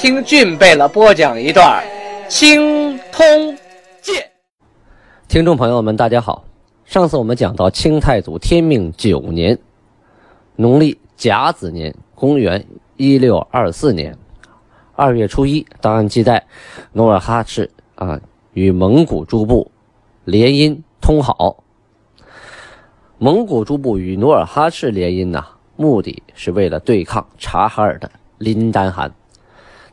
[0.00, 1.84] 听俊贝勒播讲一段
[2.26, 3.22] 《青通
[4.00, 4.14] 剑》。
[5.28, 6.42] 听众朋友们，大家好。
[6.86, 9.58] 上次我们讲到清太祖天命九年，
[10.56, 12.64] 农历甲子年，公元
[12.96, 14.16] 一六二四年
[14.96, 16.46] 二月初一，档案记载，
[16.94, 18.18] 努尔哈赤啊
[18.54, 19.70] 与蒙古诸部
[20.24, 21.62] 联姻通好。
[23.18, 25.46] 蒙古诸部与努尔哈赤联姻呐。
[25.76, 29.12] 目的是为了对抗察哈尔的林丹汗，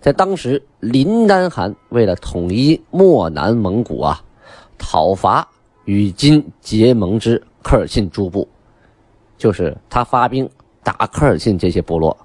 [0.08, 4.24] 在当时，林丹汗为了统一漠南蒙古啊，
[4.78, 5.46] 讨伐
[5.84, 8.48] 与金结盟之科尔沁诸部，
[9.38, 10.50] 就是他发兵
[10.82, 12.16] 打科尔沁这些部落。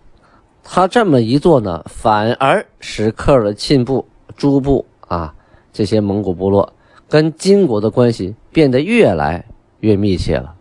[0.62, 5.34] 他这么一做呢，反而使科尔沁部诸部啊
[5.72, 6.72] 这些蒙古部落
[7.08, 9.44] 跟金国的关系变得越来
[9.80, 10.54] 越密切了。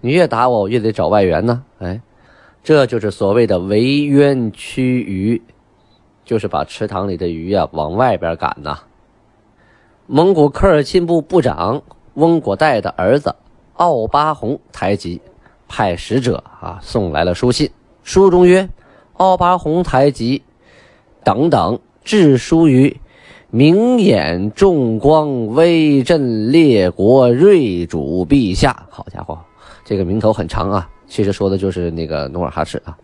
[0.00, 1.62] 你越打我，我越得找外援呢。
[1.80, 2.00] 哎，
[2.62, 5.42] 这就是所谓的围渊驱鱼，
[6.24, 8.78] 就是把池塘里的鱼啊往外边赶呐。
[10.06, 11.82] 蒙古科尔沁部部长
[12.14, 13.34] 翁果岱的儿子
[13.74, 15.20] 奥巴洪台吉
[15.66, 17.70] 派使者啊送来了书信，
[18.02, 18.68] 书中曰
[19.14, 20.42] ：“奥巴洪台吉
[21.24, 23.00] 等等致书于
[23.50, 29.38] 明眼重光威震列国睿主陛下。”好家伙！
[29.84, 32.96] 这个名头很长啊，其实说的就是那个努尔哈赤啊。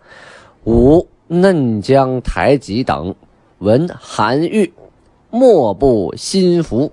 [0.64, 3.14] 五嫩江台吉等
[3.58, 4.74] 闻韩愈，
[5.30, 6.90] 莫不心服。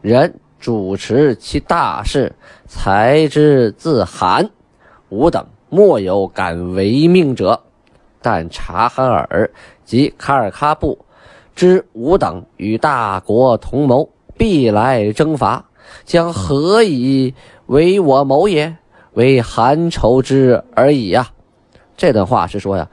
[0.00, 2.34] 人主持其大事，
[2.66, 4.48] 才知自韩。
[5.10, 7.60] 吾等莫有敢违命者。
[8.22, 9.50] 但察哈尔
[9.84, 11.04] 及卡尔喀部
[11.54, 14.08] 知吾等与大国同谋，
[14.38, 15.66] 必来征伐，
[16.06, 17.34] 将何以
[17.66, 18.78] 为我谋也？
[19.12, 21.28] 为韩仇之而已呀，
[21.98, 22.88] 这段话是说呀，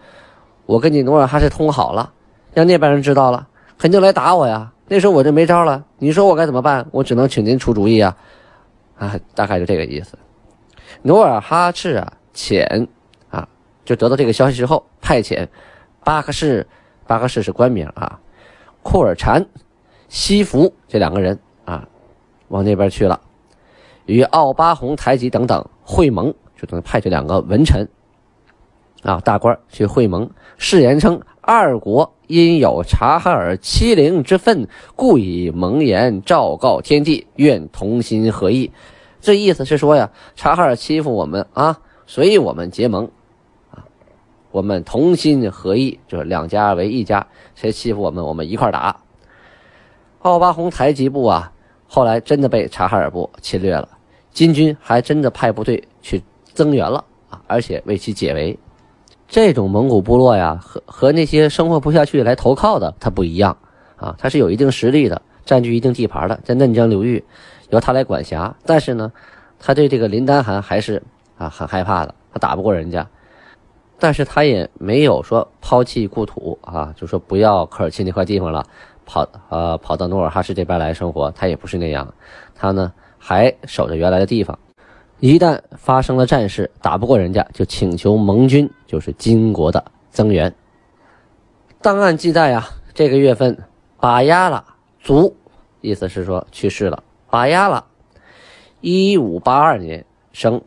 [0.71, 2.13] 我跟你努尔哈赤通好了，
[2.53, 3.45] 让那边人知道了，
[3.77, 4.71] 肯定来打我呀。
[4.87, 6.87] 那时候我就没招了，你说我该怎么办？
[6.91, 8.15] 我只能请您出主意啊，
[8.97, 10.17] 啊，大概就这个意思。
[11.01, 12.87] 努尔哈赤啊，遣
[13.29, 13.45] 啊，
[13.83, 15.45] 就得到这个消息之后，派遣
[16.05, 16.65] 巴克士，
[17.05, 18.17] 巴克士是官名啊，
[18.81, 19.45] 库尔禅、
[20.07, 21.85] 西福这两个人啊，
[22.47, 23.19] 往那边去了。
[24.05, 27.85] 与奥巴洪台吉等等会盟，就等于派这两个文臣
[29.03, 38.71] 啊大官去会盟，誓言称二国因有察哈尔欺凌之愤，故以盟言昭告天地，愿同心合意。
[39.19, 43.09] 这意思是说呀，察哈尔欺负我们啊，所以我们结盟
[43.71, 43.85] 啊，
[44.51, 49.01] 我们同心合意，就是两家为一家，谁欺负我们，我们一块打。
[50.19, 51.51] 奥巴洪台吉部啊，
[51.87, 53.89] 后来真的被察哈尔部侵略了。
[54.31, 56.23] 金军还真的派部队去
[56.53, 58.57] 增援了啊，而且为其解围。
[59.31, 63.57] 这种蒙古部落呀，和和那些生活不下去来投靠的，它不一样
[63.95, 67.23] 啊，它是有一定实力的，占据一定地盘的，在嫩江流域
[67.69, 68.53] 由他来管辖。
[68.65, 69.09] 但是呢，
[69.57, 71.01] 他对这个林丹汗还是
[71.37, 73.07] 啊很害怕的，他打不过人家，
[73.99, 78.65] 但是他也没有说抛弃故土啊，就说不要科尔沁那块地方了，
[79.05, 82.13] 跑呃跑到努尔哈赤这边来生活，他也不是那样，
[82.53, 82.91] 他呢。
[83.23, 84.57] 还守着原来的地方，
[85.21, 90.51] 一旦发生了战事，打不过人家，就请求盟军，就是金国的增援。
[91.79, 93.55] 档案记载啊，这个月份，
[93.99, 94.65] 巴亚拉
[94.99, 95.35] 卒，
[95.79, 97.03] 意思是说去世了。
[97.29, 97.85] 巴亚拉，
[98.79, 100.59] 一五八二年生，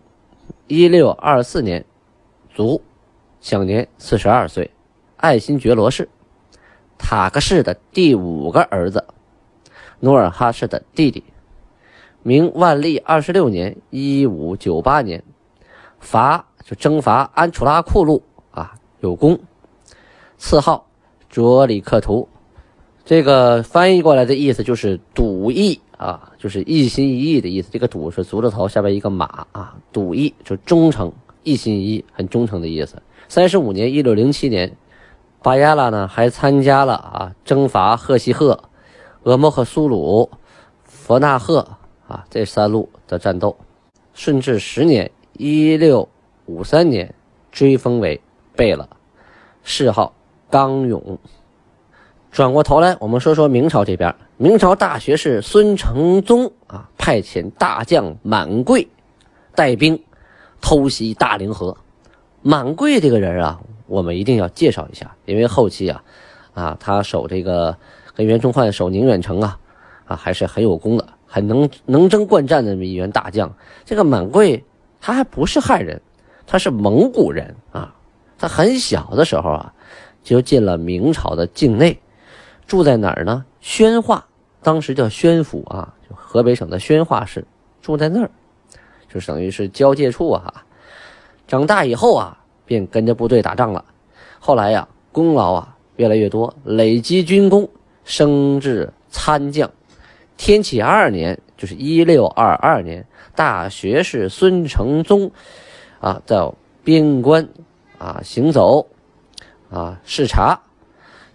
[0.69, 1.85] 一六二四年
[2.55, 2.81] 卒，
[3.41, 4.71] 享年四十二岁，
[5.17, 6.09] 爱新觉罗氏，
[6.97, 9.05] 塔克氏的第五个儿子，
[9.99, 11.25] 努尔哈赤的弟弟。
[12.27, 15.23] 明万历二十六年（一五九八年），
[16.01, 19.39] 伐就征伐安楚拉库路啊，有功，
[20.39, 20.87] 赐号
[21.29, 22.27] 卓里克图。
[23.05, 27.69] 这个翻译过来的意思就是笃义啊，就是一心一意的意思。
[27.71, 31.13] 这个笃是足字头下边一个马啊，笃义就忠诚，
[31.43, 33.03] 一心一意，很忠诚的意思。
[33.29, 34.75] 三十五年（一六零七年），
[35.45, 38.65] 巴亚拉呢还参加了啊征伐赫西赫、
[39.25, 40.31] 俄莫赫苏鲁、
[40.85, 41.69] 佛纳赫。
[42.09, 43.57] 啊，这三路的战斗，
[44.13, 46.09] 顺治十年（一六
[46.47, 47.15] 五三年）
[47.51, 48.21] 追封为
[48.55, 48.89] 贝勒，
[49.63, 50.13] 谥号
[50.51, 51.19] 刚勇。
[52.31, 54.15] 转过头来，我们说说明朝这边。
[54.37, 58.89] 明朝大学士孙承宗啊，派遣大将满贵
[59.55, 60.03] 带兵
[60.61, 61.77] 偷袭大凌河。
[62.43, 66.03] 满贵这个人啊，我们一定要介绍一下，因为后期啊，
[66.53, 67.77] 啊，他守这个
[68.15, 69.59] 跟袁崇焕守宁远城啊，
[70.05, 73.53] 啊，还是很有功的，很能能征惯战的这么一员大将。
[73.85, 74.65] 这个满贵
[75.01, 76.01] 他还不是汉人，
[76.47, 77.95] 他是蒙古人啊。
[78.37, 79.73] 他很小的时候啊，
[80.23, 81.99] 就进了明朝的境内。
[82.67, 83.45] 住在哪儿呢？
[83.61, 84.27] 宣化，
[84.63, 87.47] 当时叫宣府啊，就河北省的宣化市，
[87.81, 88.31] 住在那儿，
[89.09, 90.65] 就等于是交界处啊。
[91.47, 93.85] 长大以后啊，便跟着部队打仗了。
[94.41, 97.69] 后来呀，功劳啊越来越多，累积军功，
[98.05, 99.71] 升至参将。
[100.37, 105.31] 天启二年，就是一六二二年，大学士孙承宗
[106.01, 106.53] 啊，在
[106.83, 107.49] 边关
[107.99, 108.89] 啊行走
[109.71, 110.61] 啊视察，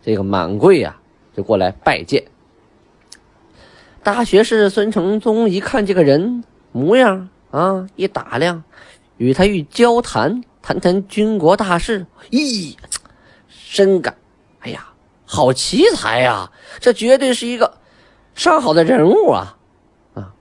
[0.01, 0.96] 这个满贵啊。
[1.36, 2.25] 就过来拜见。
[4.04, 6.44] 大学士孙承宗一看这个人
[6.74, 8.63] 模样啊，一打量，
[9.16, 12.75] 与他欲交谈，谈谈军国大事，咦，
[13.48, 14.18] 深感，
[14.60, 14.90] 哎呀，
[15.24, 16.52] 好奇才呀！
[16.81, 17.79] 这绝对是一个
[18.40, 19.58] 上好的人物啊！
[20.14, 20.34] 啊，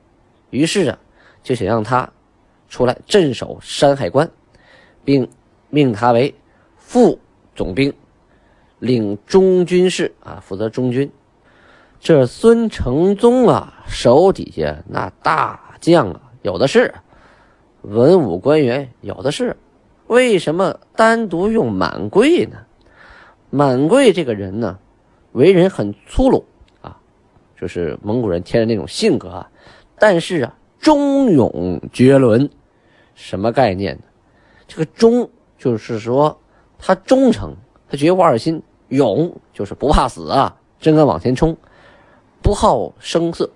[0.50, 0.98] 于是啊，
[1.42, 2.12] 就想让他
[2.68, 4.30] 出来镇守山海关，
[5.04, 5.28] 并
[5.68, 6.32] 命他为
[6.76, 7.18] 副
[7.56, 7.92] 总兵。
[8.78, 11.10] 领中军事啊，负责中军。
[11.98, 16.94] 这孙承宗啊，手底下那大将啊，有的是，
[17.82, 19.56] 文武官员有的是。
[20.06, 22.58] 为什么单独用满贵呢？
[23.50, 24.78] 满贵这个人呢，
[25.32, 26.44] 为人很粗鲁，
[27.60, 29.50] 就是蒙古人天然那种性格啊。
[29.98, 32.48] 但是啊，忠勇绝伦，
[33.14, 34.02] 什么概念呢？
[34.66, 35.28] 这个忠
[35.58, 36.38] 就是说
[36.78, 37.56] 他忠诚，
[37.90, 38.62] 他绝无二心。
[38.90, 41.54] 勇就是不怕死啊，真敢往前冲，
[42.40, 43.50] 不好声色，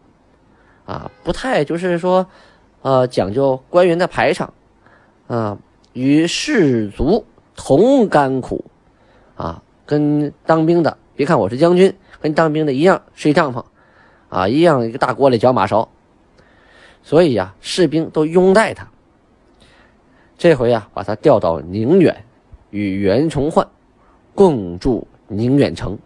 [0.84, 2.26] 啊，不太就是说，
[2.82, 4.52] 呃，讲究官员的排场，
[5.28, 5.56] 啊，
[5.94, 7.25] 与士卒
[7.56, 8.62] 同甘苦，
[9.34, 13.64] 啊，跟当兵的，别看我是将军，跟当兵的一样睡帐篷，
[14.32, 15.88] 啊，一样一个大锅里搅马勺，
[17.02, 18.88] 所以呀，士兵都拥戴他。
[20.38, 22.25] 这回呀，把他调到宁远，
[22.70, 23.69] 与袁崇焕
[24.34, 25.06] 共筑。
[25.29, 25.99] 宁远城，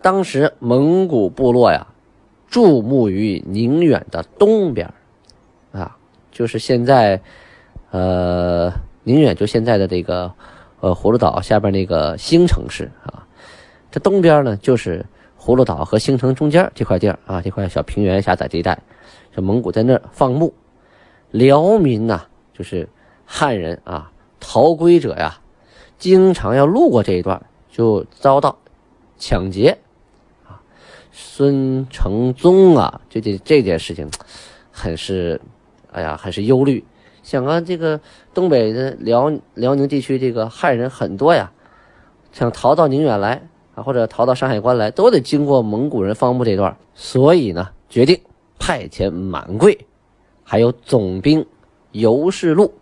[0.00, 1.86] 当时蒙古部落呀，
[2.48, 4.90] 驻牧于宁远的东边
[5.70, 5.98] 啊，
[6.32, 7.20] 就是现在，
[7.90, 8.72] 呃，
[9.02, 10.32] 宁远就现在的这个，
[10.80, 13.26] 呃，葫芦岛下边那个新城市啊，
[13.90, 15.04] 这东边呢就是
[15.46, 18.82] 葫芦岛和兴城中间这块地儿啊，这块小平原狭窄地带，
[19.32, 20.52] 这蒙古在那儿放牧，
[21.30, 22.22] 辽民呐，
[22.52, 22.88] 就是
[23.24, 24.10] 汉人啊，
[24.40, 25.38] 逃归者呀。
[25.98, 28.58] 经常要路过这一段，就遭到
[29.18, 29.78] 抢劫
[30.48, 30.60] 啊！
[31.12, 34.10] 孙承宗啊，这这这件事情，
[34.72, 35.40] 很是，
[35.92, 36.84] 哎呀，很是忧虑。
[37.22, 38.00] 想啊，这个
[38.34, 41.52] 东北的辽辽宁地区，这个汉人很多呀，
[42.32, 46.76] 想逃到宁远来啊，或者逃到山海关来，都得经过蒙古人放牧这段。
[46.94, 48.18] 所以呢，决定
[48.58, 49.86] 派遣满贵，
[50.42, 51.46] 还有总兵
[51.92, 52.72] 尤世禄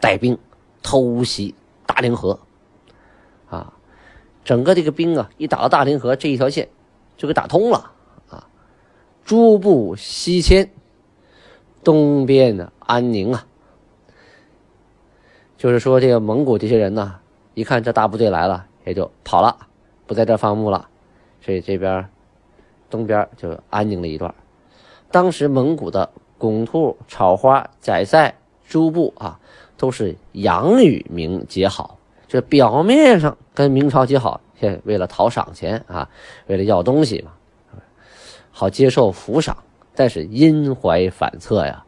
[0.00, 0.36] 带兵
[0.82, 1.54] 偷袭
[1.86, 2.38] 大凌河。
[3.48, 3.72] 啊，
[4.44, 6.68] 整个这个兵啊，一打到大凌河这一条线，
[7.16, 7.92] 就给打通了
[8.28, 8.48] 啊。
[9.24, 10.68] 诸部西迁，
[11.84, 13.46] 东边的安宁啊，
[15.56, 17.20] 就是说这个蒙古这些人呢，
[17.54, 19.56] 一看这大部队来了，也就跑了，
[20.10, 20.88] 不在这放牧了，
[21.40, 22.04] 所以这边
[22.90, 24.34] 东边就安宁了一段。
[25.08, 28.34] 当时蒙古的拱兔、草花、宰赛
[28.66, 29.38] 诸部啊，
[29.76, 31.96] 都是洋与明结好。
[32.26, 36.10] 这表面上跟明朝结好，现为了讨赏钱啊，
[36.48, 37.30] 为了要东西嘛，
[38.50, 39.58] 好接受抚赏。
[39.94, 41.84] 但是阴怀反侧呀，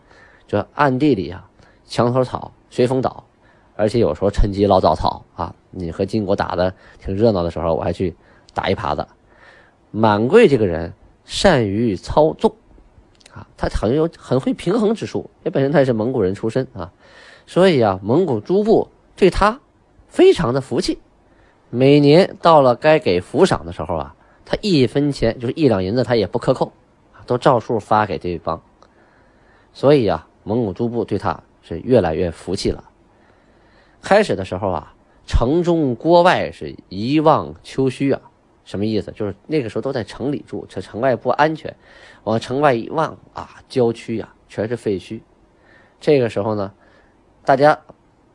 [0.47, 1.51] 这暗地里啊，
[1.87, 3.25] 墙头草，随风倒，
[3.83, 5.55] 而且有时候趁机捞早草啊。
[5.71, 8.15] 你和金国打的挺热闹的时候，我还去
[8.55, 9.07] 打一耙子。
[9.91, 10.93] 满贵这个人
[11.25, 12.55] 善于操纵
[13.33, 16.93] 啊，他很有很会平衡之术，也本身他也是蒙古人出身啊，
[17.47, 19.61] 所以啊，蒙古诸部对他。
[20.09, 20.99] 非常的服气，
[21.71, 26.71] 每年到了该给抚赏的时候啊，他一分钱就是一两银子，他也不克扣，
[27.25, 28.61] 都照数发给对方。
[29.73, 32.85] 所以啊，蒙古诸部对他是越来越服气了。
[34.03, 34.95] 开始的时候啊，
[35.27, 38.21] 城中郭外是一望秋虚啊，
[38.65, 39.13] 什么意思？
[39.13, 41.75] 就是那个时候都在城里住，这城外不安全，
[42.25, 45.21] 往城外一望啊，郊区啊全是废墟。
[46.01, 46.73] 这个时候呢，
[47.45, 47.81] 大家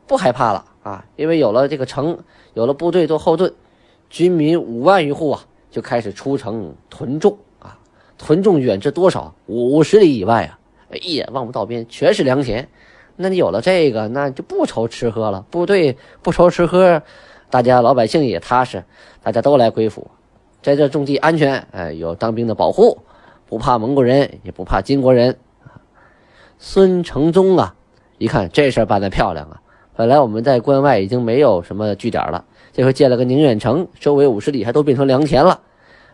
[0.07, 0.65] 不害怕了。
[0.83, 2.17] 啊，因为有了这个城，
[2.53, 3.53] 有了部队做后盾，
[4.09, 7.77] 军民五万余户啊，就开始出城屯种啊，
[8.17, 9.35] 屯种远至多少？
[9.47, 10.57] 五十里以外啊，
[11.01, 12.69] 一眼望不到边，全是良田。
[13.19, 15.43] 那你有了这个，那就不愁吃喝了。
[15.49, 17.01] 部队不愁吃喝，
[17.49, 18.83] 大家老百姓也踏实，
[19.23, 20.09] 大家都来归附，
[20.61, 21.67] 在这种地安全。
[21.71, 22.99] 哎，有当兵的保护，
[23.47, 25.35] 不怕蒙古人，也不怕金国人。
[26.59, 27.75] 孙承宗啊，
[28.19, 29.61] 一看这事儿办得漂亮啊！
[29.95, 35.59] 本来我们在关外已经没有什么据点了，这回建了个宁远城，周围五十里还都变成良田了，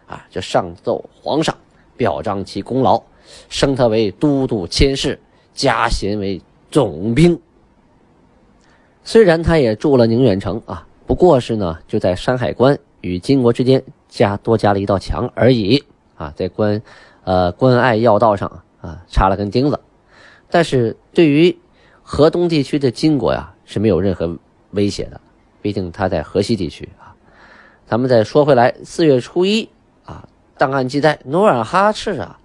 [0.08, 1.54] 啊，就上奏皇上，
[1.98, 3.04] 表彰其功劳，
[3.50, 5.20] 升他为都督佥事，
[5.54, 6.42] 加衔为。
[6.74, 7.40] 总兵，
[9.04, 15.84] 虽然他也住了宁远城啊，不过是呢，就在山海关与金国之间加多加了一道墙而已
[16.16, 16.82] 啊，在关，
[17.26, 19.82] 呃关隘要道上啊插了根钉子，
[20.50, 21.60] 但是对于
[22.02, 24.40] 河东地区的金国呀是没有任何
[24.72, 25.22] 威胁的，
[25.62, 27.14] 毕竟他在河西地区啊。
[27.86, 29.70] 咱们再说回来，四月初一
[30.06, 30.28] 啊，
[30.58, 32.40] 档案记载，努尔哈赤啊，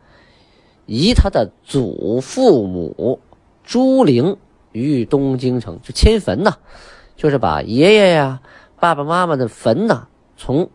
[0.85, 3.21] 以他的祖父母。
[3.69, 4.39] 朱陵
[4.73, 6.57] 于东京城就迁坟呐，
[7.17, 8.41] 就是把爷爷呀、
[8.81, 10.09] 爸爸妈妈的坟呐，
[10.39, 10.71] 从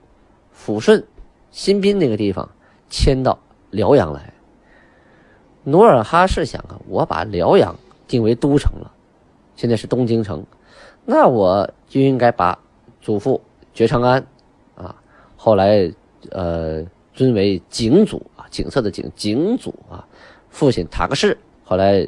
[0.56, 1.04] 抚顺、
[1.50, 2.48] 新宾那个地方
[2.92, 3.40] 迁到
[3.72, 4.32] 辽阳来。
[5.64, 7.76] 努尔哈赤想啊，我把辽阳
[8.08, 8.92] 定为都城了，
[9.56, 10.46] 现在是东京城，
[11.04, 12.60] 那我就应该把
[13.02, 13.42] 祖父
[13.74, 14.24] 觉昌安
[14.76, 14.96] 啊，
[15.36, 15.92] 后来
[16.30, 20.06] 呃尊为景祖啊，景色的景景祖啊，
[20.52, 22.08] 父亲塔克世后来。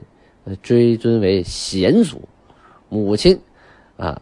[0.61, 2.27] 追尊为贤祖，
[2.87, 3.41] 母亲
[3.97, 4.21] 啊，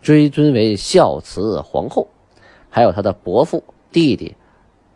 [0.00, 2.08] 追尊为孝慈皇后，
[2.70, 4.34] 还有他的伯父、弟弟、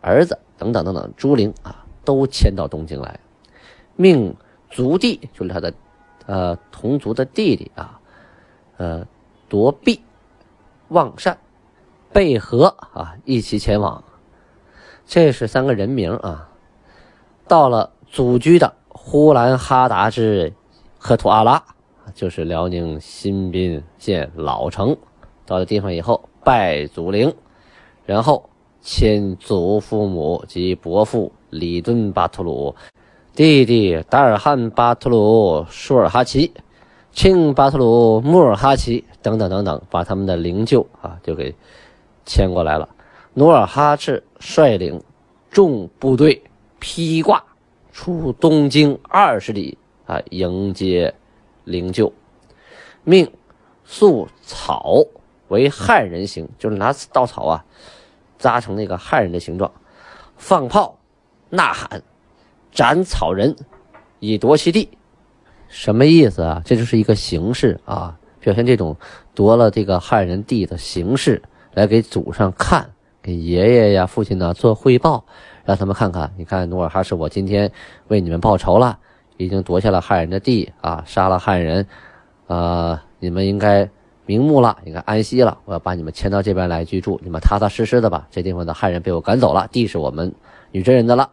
[0.01, 3.19] 儿子等等等等，朱陵啊，都迁到东京来，
[3.95, 4.35] 命
[4.71, 5.73] 族弟就是他的
[6.25, 7.99] 呃同族的弟弟啊，
[8.77, 9.05] 呃
[9.47, 10.01] 夺弼、
[10.87, 11.37] 望善、
[12.11, 14.03] 贝和啊一起前往，
[15.05, 16.49] 这是三个人名啊，
[17.47, 18.73] 到了祖居的。
[18.99, 20.51] 呼兰哈达之
[20.97, 21.63] 赫图阿拉，
[22.15, 24.97] 就是辽宁新宾县老城。
[25.45, 27.33] 到了地方以后，拜祖陵，
[28.05, 28.49] 然后
[28.81, 32.75] 迁祖父母及伯父里敦巴图鲁、
[33.35, 36.51] 弟弟达尔汉巴图鲁舒尔哈齐、
[37.11, 41.53] 庆巴图鲁穆尔哈齐等等等等，把他们的灵柩啊就给
[42.25, 42.89] 迁过来了。
[43.35, 45.01] 努尔哈赤率领
[45.51, 46.41] 众部队
[46.79, 47.43] 披挂。
[47.97, 49.75] 出东京二十里
[50.05, 51.15] 啊，迎接
[51.63, 52.13] 灵柩，
[53.03, 53.27] 命
[53.83, 55.03] 塑草
[55.47, 57.65] 为汉人形，就是拿稻草啊
[58.37, 59.73] 扎成那个汉人的形状，
[60.37, 60.99] 放炮、
[61.49, 62.03] 呐喊、
[62.71, 63.55] 斩草人，
[64.19, 64.89] 以夺其地。
[65.67, 66.61] 什么意思啊？
[66.63, 68.95] 这就是一个形式啊，表现这种
[69.33, 71.41] 夺了这个汉人地的形式，
[71.73, 72.91] 来给祖上看，
[73.23, 75.25] 给爷爷呀、父亲呢做汇报。
[75.67, 77.69] 让他们看看，你看努尔哈赤，我今天
[78.07, 78.97] 为你们报仇了，
[79.35, 81.85] 已经夺下了汉人的地啊，杀了汉人，
[82.47, 83.89] 呃，你们应该
[84.25, 85.57] 瞑目了，应该安息了。
[85.65, 88.25] 我要把你们迁到这边来居住，你们踏踏实实的吧。
[88.31, 90.33] 这地方的汉人被我赶走了，地是我们
[90.71, 91.31] 女真人的了。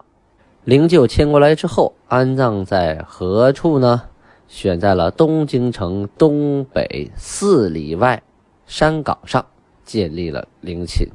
[0.64, 4.02] 灵柩迁过来之后，安葬在何处呢？
[4.48, 8.20] 选在了东京城东北四里外
[8.66, 9.46] 山岗上，
[9.84, 11.06] 建立了陵寝。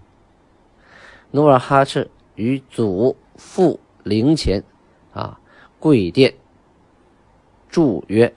[1.32, 2.10] 努尔哈赤。
[2.40, 4.64] 与祖父陵前，
[5.12, 5.38] 啊，
[5.78, 6.34] 跪殿，
[7.70, 8.34] 祝曰：“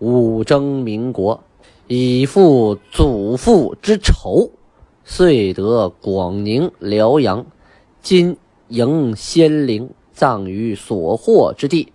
[0.00, 1.42] 武征民国，
[1.86, 4.50] 以复祖父之仇，
[5.02, 7.46] 遂得广宁、辽阳，
[8.02, 8.36] 今
[8.68, 11.90] 迎先灵，葬于所获之地，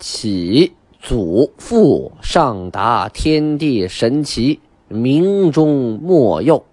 [0.00, 6.64] 启祖父上达天地神奇，明中莫佑。”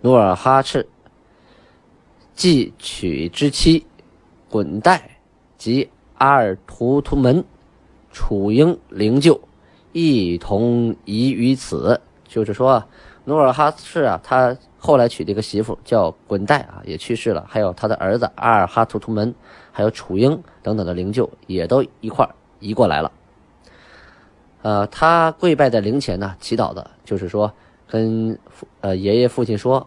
[0.00, 0.88] 努尔哈赤。
[2.38, 3.84] 即娶之妻
[4.48, 5.18] 滚代
[5.56, 7.44] 及阿尔图图门、
[8.12, 9.40] 楚英灵柩
[9.90, 12.00] 一同移于此。
[12.28, 12.84] 就是说，
[13.24, 17.44] 努尔哈赤啊，他后来娶的一个媳妇叫滚代啊，也去世了。
[17.48, 19.34] 还有他的儿子阿尔哈图图门，
[19.72, 22.28] 还有楚英等等的灵柩也都一块
[22.60, 23.10] 移过来了。
[24.62, 27.52] 呃，他跪拜在灵前呢，祈祷的就是说，
[27.88, 28.38] 跟
[28.80, 29.84] 呃爷爷父亲说。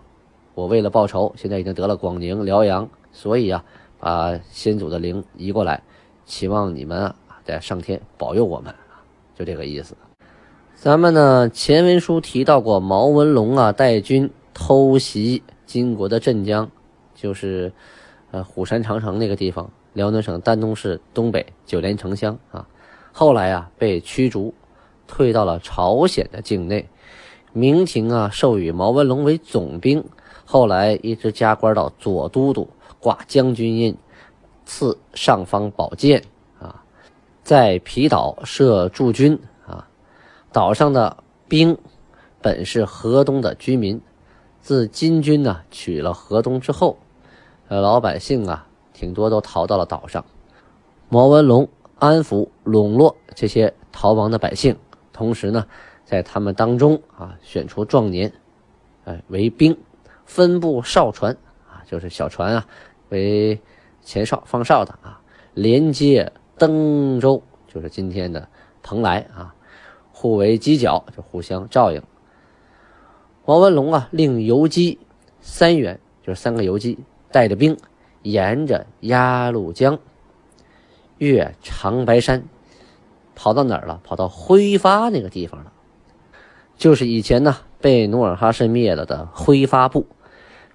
[0.53, 3.63] 我为了报仇，现在已经得了广宁、辽阳，所以啊，
[4.00, 5.81] 把先祖的灵移过来，
[6.25, 8.74] 期望你们啊在上天保佑我们，
[9.34, 9.96] 就这个意思。
[10.75, 16.70] 咱们呢前文书提到过，毛文龙啊带军偷袭金国的镇江，
[17.15, 17.72] 就是
[18.31, 22.67] 呃虎山长城那个地方，辽宁省丹东市东北九连城乡啊。
[23.13, 24.53] 后来啊被驱逐，
[25.08, 26.89] 退到了朝鲜的境内。
[27.53, 30.03] 明廷啊授予毛文龙为总兵。
[30.45, 32.69] 后来一直加官到左都督，
[33.00, 33.98] 挂将军印，
[34.65, 36.24] 赐上方宝剑
[36.60, 36.83] 啊，
[37.43, 39.88] 在皮岛设驻军啊，
[40.51, 41.17] 岛上的
[41.48, 41.77] 兵
[42.41, 44.01] 本是河东的居民，
[44.60, 46.98] 自金军呢取了河东之后，
[47.67, 50.24] 呃，老百姓啊挺多都逃到了岛上，
[51.10, 51.67] 毛文龙
[51.98, 54.75] 安抚笼络这些逃亡的百姓，
[55.13, 55.65] 同时呢，
[56.03, 58.31] 在他们当中啊选出壮年，
[59.05, 59.77] 哎为兵，
[60.31, 61.35] 分部哨船
[61.69, 62.65] 啊，就是小船啊
[63.09, 63.59] 为
[64.01, 65.19] 前哨放哨的啊，
[65.53, 68.47] 连接登州，就是今天的
[68.81, 69.53] 蓬莱啊，
[70.13, 72.01] 互为犄角，就互相照应。
[73.43, 75.00] 王文龙啊，令游击
[75.41, 76.97] 三员，就是三个游击，
[77.29, 77.77] 带着兵，
[78.21, 80.00] 沿着鸭绿江，
[81.17, 82.45] 越长白山，
[83.35, 84.00] 跑到哪儿了？
[84.05, 85.73] 跑到挥发那个地方了，
[86.77, 90.07] 就是以前呢被努尔哈赤灭了的挥发部。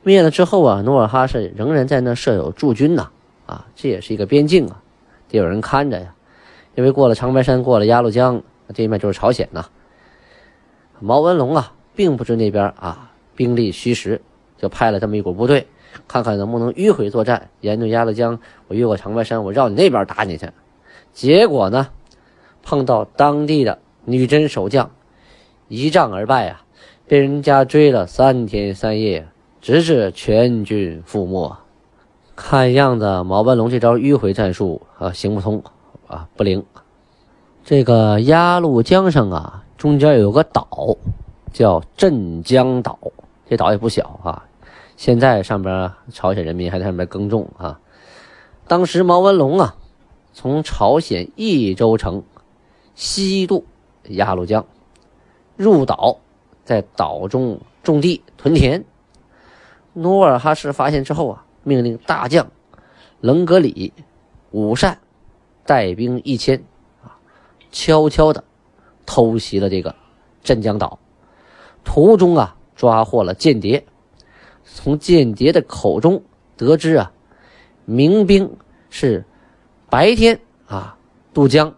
[0.06, 3.10] 灭了之后啊，努尔哈赤仍然在那设有驻军呐，
[3.46, 4.80] 啊，这也是一个边境啊，
[5.28, 6.14] 得有人看着呀。
[6.76, 8.40] 因为过了长白山，过了鸭绿江，
[8.72, 9.66] 这面就是朝鲜呐。
[11.00, 11.72] 毛文龙啊。
[11.96, 14.20] 并不知那边啊兵力虚实，
[14.58, 15.66] 就派了这么一股部队，
[16.06, 20.46] 看看能不能迂回作战，沿着鸭绿江，我越过长白山，我绕你那边打你去。
[21.14, 21.88] 结果呢，
[22.62, 24.90] 碰到当地的女真守将，
[25.68, 26.64] 一仗而败啊，
[27.08, 29.26] 被人家追了三天三夜，
[29.66, 31.56] 直至全军覆没。
[32.36, 35.64] 看样子毛文龙这招迂回战术啊行不通
[36.06, 36.64] 啊不灵。
[37.64, 40.96] 这个鸭绿江上啊，中间有个岛。
[41.52, 42.96] 叫镇江岛，
[43.48, 44.44] 这岛也不小啊。
[44.96, 47.80] 现在上边朝鲜人民还在上面耕种啊。
[48.68, 49.74] 当时毛文龙啊，
[50.32, 52.22] 从朝鲜益州城
[52.94, 53.64] 西渡
[54.10, 54.64] 鸭绿江，
[55.56, 56.18] 入岛，
[56.64, 58.84] 在岛中种地屯田。
[59.98, 62.46] 努尔哈赤发现之后啊，命令大将
[63.20, 63.94] 棱格里、
[64.50, 64.98] 武善
[65.64, 66.62] 带兵一千
[67.02, 67.16] 啊，
[67.72, 68.44] 悄悄的
[69.06, 69.94] 偷袭了这个
[70.42, 70.98] 镇江岛。
[71.82, 73.86] 途中啊，抓获了间谍，
[74.64, 76.22] 从间谍的口中
[76.58, 77.10] 得知啊，
[77.86, 78.54] 民兵
[78.90, 79.24] 是
[79.88, 80.98] 白天啊
[81.32, 81.74] 渡江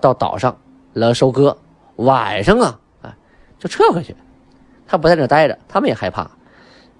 [0.00, 0.58] 到岛上
[0.92, 1.56] 来收割，
[1.94, 3.16] 晚上啊哎
[3.60, 4.16] 就撤回去。
[4.88, 6.30] 他不在那待着，他们也害怕，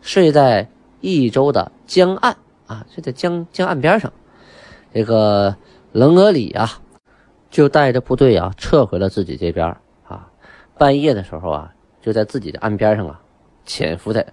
[0.04, 0.68] 睡在
[1.00, 2.36] 益州的江岸
[2.66, 4.12] 啊，睡在江江岸边上。
[4.92, 5.56] 这个
[5.92, 6.70] 棱额里啊，
[7.50, 9.66] 就带着部队啊撤回了自己这边
[10.06, 10.28] 啊。
[10.76, 11.72] 半夜的时候啊。
[12.02, 13.22] 就在自己的岸边上啊，
[13.64, 14.26] 潜伏在，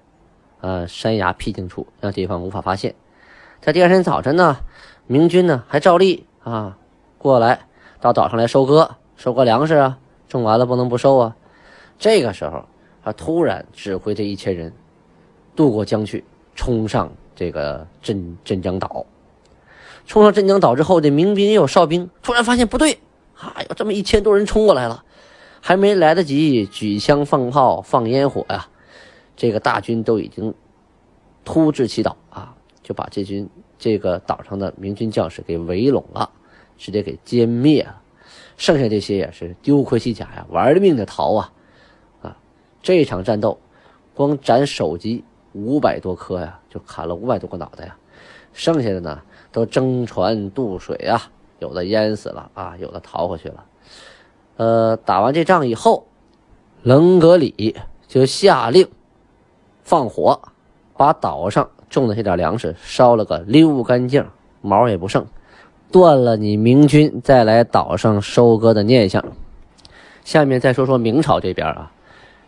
[0.60, 2.94] 呃山崖僻静处，让对方无法发现。
[3.62, 4.58] 在第二天早晨呢，
[5.08, 6.78] 明军呢还照例啊
[7.18, 7.62] 过来
[8.02, 11.38] 到岛上来收割，收割粮食啊，种完了不能不收啊。
[11.98, 12.66] 这个时候，
[13.06, 14.74] 他突然指挥这一千人
[15.56, 16.24] 渡过江去，
[16.56, 19.06] 冲上这个镇镇江岛。
[20.08, 23.00] 冲上镇江岛之后，这民兵也有哨兵，突然发现不对，
[23.36, 25.04] 啊，有这么一千多人冲过来了。
[25.64, 28.68] 还没来得及举枪放炮放烟火呀，
[29.36, 30.52] 这个大军都已经
[31.46, 36.32] 突至其岛啊，就把这军这个岛上的明军将士给围拢了，
[36.80, 38.02] 直接给歼灭了。
[38.58, 41.54] 剩下这些也是丢盔弃甲呀，玩了命的逃啊！
[42.24, 42.38] 啊，
[42.82, 43.60] 这场战斗
[44.16, 47.96] 光斩首级五百多颗呀，就砍了五百多个脑袋呀。
[48.54, 51.22] 剩下的呢，都争船渡水啊，
[51.60, 53.66] 有的淹死了啊，有的逃回去了。
[54.58, 56.08] 呃，打完这仗以后，
[56.84, 57.76] 棱格里
[58.08, 58.90] 就下令
[59.84, 60.42] 放火，
[60.98, 64.28] 把岛上种的这点粮食烧了个溜干净，
[64.62, 65.26] 毛也不剩，
[65.92, 69.24] 断了你明军再来岛上收割的念想。
[70.24, 71.92] 下面再说说明朝这边啊，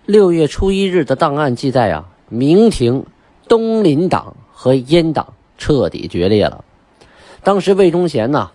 [0.05, 3.05] 六月初一日的档案记载啊，明廷
[3.47, 6.65] 东林党和阉党彻底决裂了。
[7.43, 8.49] 当时魏忠贤呐，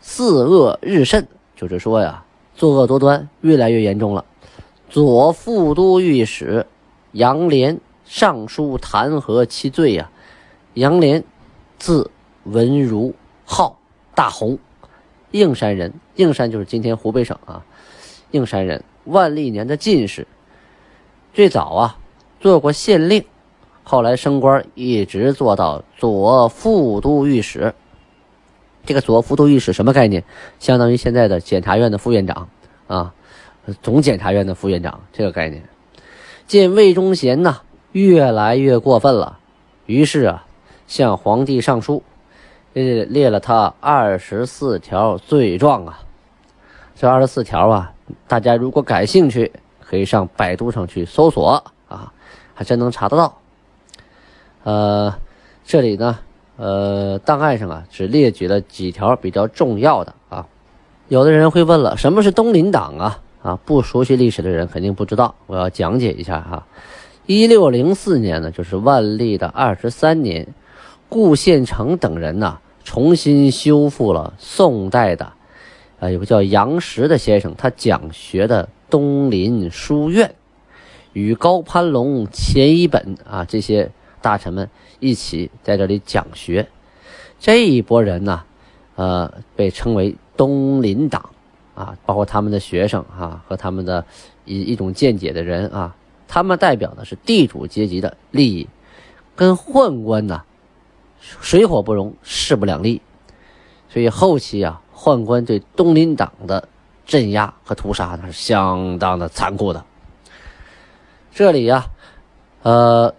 [0.00, 2.24] 四恶日甚，就是说呀。
[2.56, 4.24] 作恶多端，越来越严重了。
[4.90, 6.66] 左副都御史
[7.12, 10.10] 杨涟上书弹劾其罪呀。
[10.74, 11.22] 杨涟，
[11.78, 12.10] 字
[12.42, 13.78] 文如，号
[14.12, 14.58] 大红，
[15.30, 15.94] 应山人。
[16.16, 17.64] 应山就是今天湖北省啊。
[18.32, 20.26] 应山人，万历年的进士。
[21.32, 21.98] 最早啊，
[22.40, 23.24] 做过县令，
[23.82, 27.74] 后来升官，一直做到左副都御史。
[28.86, 30.24] 这个左副都御史什么概念？
[30.58, 32.48] 相当于现在的检察院的副院长
[32.86, 33.12] 啊，
[33.82, 35.62] 总检察院的副院长这个概念。
[36.46, 37.60] 见魏忠贤呐
[37.92, 39.38] 越来越过分了，
[39.84, 40.46] 于是啊
[40.86, 42.02] 向皇帝上书，
[42.72, 46.00] 列列了他二十四条罪状啊。
[46.94, 47.92] 这二十四条啊，
[48.26, 51.62] 大家如果感兴趣，可以上百度上去搜索，
[52.58, 53.38] 还真能查得到。
[54.64, 55.14] 呃，
[55.64, 56.18] 这里呢，
[56.56, 60.44] 呃，档案上啊只列举了几条比较重要的啊。
[61.06, 63.20] 有的人会问了，什么是东林党啊？
[63.44, 66.66] 啊，不熟悉历史的人肯定不知道，我要讲解一下哈。
[67.26, 70.48] 一六零四年呢，就是万历的二十三年，
[71.08, 75.32] 顾宪成等人呢重新修复了宋代的，
[76.00, 80.34] 啊，有个叫杨时的先生，他讲学的东林书院，
[81.12, 83.90] 与高攀龙、钱一本啊这些
[84.20, 84.68] 大臣们
[85.00, 86.68] 一起在这里讲学。
[87.38, 88.44] 这一波人呢，
[88.96, 91.30] 呃，被称为东林党。
[91.74, 94.04] 啊，包括他们的学生啊，和他们的
[94.44, 95.94] 一一种见解的人啊，
[96.26, 98.68] 他们代表的是地主阶级的利益，
[99.36, 100.42] 跟宦官呢
[101.20, 103.00] 水火不容，势不两立。
[103.88, 106.66] 所以后期啊，宦官对东林党的
[107.06, 109.84] 镇压和屠杀那是相当的残酷的。
[111.38, 111.86] 这里呀，
[112.64, 113.14] 呃，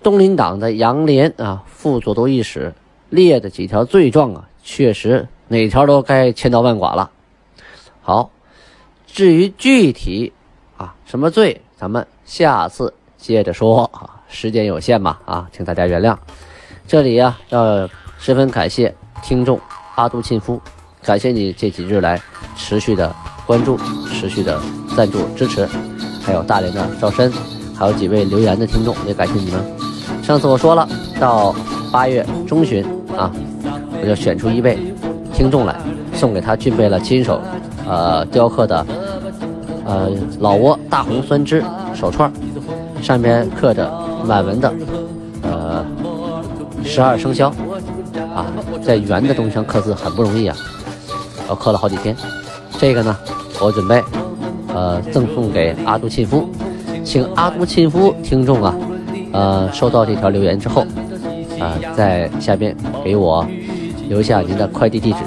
[0.00, 2.72] 东林党的杨涟啊，副左都御史
[3.10, 7.10] 列的几条罪状啊，确实哪条都该千刀万剐了。
[8.00, 8.30] 好，
[9.08, 10.32] 至于具体
[10.76, 16.16] 啊什么罪，咱们下次接着说啊，时间有限嘛啊，请大家原谅。
[16.86, 17.90] 这里呀要
[18.20, 19.60] 十分感谢听众
[19.96, 20.62] 阿杜庆夫，
[21.02, 22.22] 感谢你这几日来
[22.56, 23.12] 持续的
[23.44, 23.76] 关注、
[24.12, 24.62] 持续的
[24.96, 25.68] 赞助支持，
[26.28, 27.32] 还有大连的赵深，
[27.74, 29.64] 还有几位留言的听众，也感谢你们。
[30.22, 30.86] 上次我说了，
[31.18, 31.54] 到
[31.90, 32.84] 八月中旬
[33.16, 33.32] 啊，
[33.98, 34.78] 我就选出一位
[35.32, 35.74] 听众来，
[36.12, 37.40] 送给他具备了亲手。
[37.88, 38.86] 呃，雕刻的
[39.86, 41.64] 呃老挝大红酸枝
[41.94, 42.30] 手串，
[43.00, 43.90] 上面刻着
[44.26, 44.70] 满文的
[45.40, 45.82] 呃
[46.84, 47.48] 十二生肖
[48.34, 48.44] 啊，
[48.84, 50.54] 在圆的东西上刻字很不容易啊，
[51.48, 52.14] 我刻了好几天。
[52.78, 53.16] 这个呢，
[53.62, 54.04] 我准备
[54.68, 56.48] 呃赠送给阿杜钦夫，
[57.04, 58.74] 请阿杜钦夫听众啊，
[59.32, 60.86] 呃收到这条留言之后
[61.58, 63.46] 啊，在下边给我
[64.08, 65.18] 留下您的快递地址。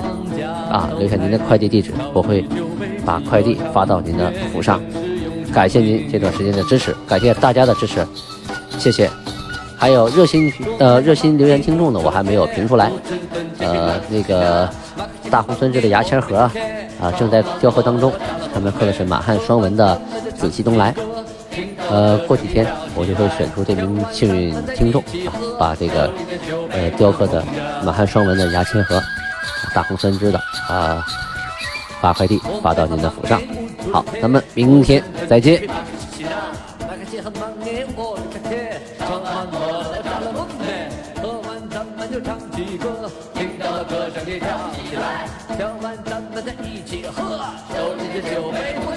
[0.72, 2.46] 啊，留下您的快递地址，我会
[3.06, 4.80] 把快递发到您的府上。
[5.54, 8.08] 感谢您这段时间的支持，感谢大家的支持，
[8.80, 9.10] 谢谢。
[9.76, 10.50] 还有热心
[10.80, 12.90] 呃热心留言听众呢，我还没有评出来。
[13.60, 14.70] 呃，那个
[15.30, 16.50] 大红村这的牙签盒
[17.02, 18.10] 啊，正在雕刻当中，
[18.54, 20.00] 上面刻的是满汉双文的
[20.38, 20.94] “紫气东来”。
[21.90, 26.10] 呃，过几天我就会选出这名幸运听众啊，把这个
[26.70, 27.44] 呃雕刻的
[27.84, 29.02] 满汉双文的牙签盒。
[29.74, 31.06] 大红酸枝的啊，
[32.02, 33.42] 发快递发到您的府上。
[33.92, 35.68] 好，咱们明天再见。
[46.52, 47.40] 跳完咱们再一起喝，
[47.74, 48.92] 手里的酒杯不